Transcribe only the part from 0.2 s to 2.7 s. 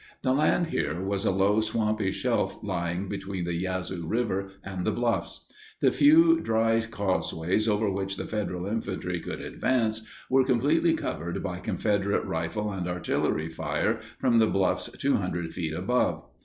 The land here was a low, swampy shelf